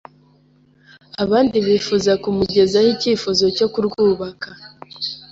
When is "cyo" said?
3.57-3.67